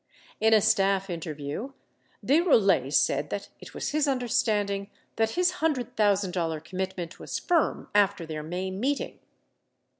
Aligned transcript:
502 0.39 0.47
In 0.47 0.53
a 0.57 0.61
staff 0.61 1.09
interview, 1.11 1.73
De 2.25 2.39
Roulet 2.41 2.91
said 2.91 3.29
that 3.29 3.49
it 3.59 3.75
was 3.75 3.89
his 3.91 4.07
understanding 4.07 4.89
that 5.17 5.29
his 5.37 5.51
$100,000 5.61 6.63
commitment 6.63 7.19
was 7.19 7.37
firm 7.37 7.87
after 7.93 8.25
their 8.25 8.41
May 8.41 8.71
meeting. 8.71 9.19